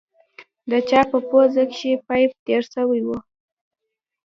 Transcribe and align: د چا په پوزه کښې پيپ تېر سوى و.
د 0.69 0.71
چا 0.89 1.01
په 1.11 1.17
پوزه 1.29 1.63
کښې 1.71 1.93
پيپ 2.07 2.31
تېر 2.45 2.61
سوى 2.73 3.01
و. 3.05 3.09